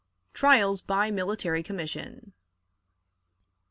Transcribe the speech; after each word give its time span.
Trials 0.33 0.81
by 0.81 1.11
Military 1.11 1.61
Commission. 1.61 2.33